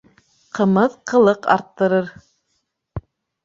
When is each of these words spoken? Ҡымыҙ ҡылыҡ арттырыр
Ҡымыҙ 0.59 0.95
ҡылыҡ 1.11 1.47
арттырыр 1.59 2.13